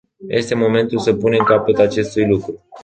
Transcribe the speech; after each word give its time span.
Este 0.29 0.55
momentul 0.55 0.99
să 0.99 1.13
punem 1.13 1.43
capăt 1.43 1.77
acestui 1.77 2.27
lucru. 2.27 2.63